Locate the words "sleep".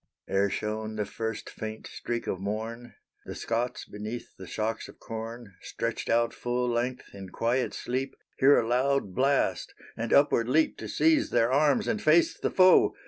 7.75-8.15